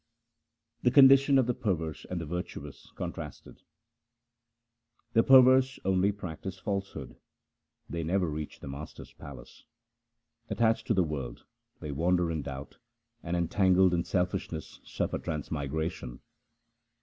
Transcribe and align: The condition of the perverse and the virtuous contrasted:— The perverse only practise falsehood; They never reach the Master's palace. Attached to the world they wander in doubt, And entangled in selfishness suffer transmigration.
The 0.81 0.89
condition 0.89 1.37
of 1.37 1.45
the 1.45 1.53
perverse 1.53 2.07
and 2.09 2.19
the 2.19 2.25
virtuous 2.25 2.91
contrasted:— 2.95 3.61
The 5.13 5.21
perverse 5.21 5.77
only 5.85 6.11
practise 6.11 6.57
falsehood; 6.57 7.17
They 7.87 8.01
never 8.03 8.27
reach 8.27 8.61
the 8.61 8.67
Master's 8.67 9.13
palace. 9.13 9.63
Attached 10.49 10.87
to 10.87 10.95
the 10.95 11.03
world 11.03 11.45
they 11.81 11.91
wander 11.91 12.31
in 12.31 12.41
doubt, 12.41 12.79
And 13.21 13.37
entangled 13.37 13.93
in 13.93 14.03
selfishness 14.03 14.79
suffer 14.83 15.19
transmigration. 15.19 16.21